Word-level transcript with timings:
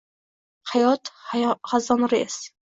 Hayot 0.71 1.11
xazonrez 1.73 2.41